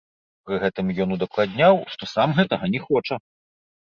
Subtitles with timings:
[0.45, 3.15] Пры гэтым ён удакладняў, што сам гэтага не хоча.